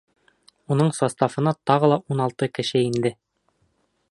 [0.75, 3.17] Уның составына тағы ла ун алты кеше инде.